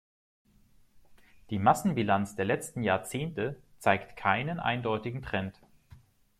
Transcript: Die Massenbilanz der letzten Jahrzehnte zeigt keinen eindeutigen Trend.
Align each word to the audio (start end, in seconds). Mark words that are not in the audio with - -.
Die 1.51 1.59
Massenbilanz 1.59 2.35
der 2.35 2.45
letzten 2.45 2.81
Jahrzehnte 2.81 3.61
zeigt 3.77 4.15
keinen 4.17 4.59
eindeutigen 4.59 5.21
Trend. 5.21 5.61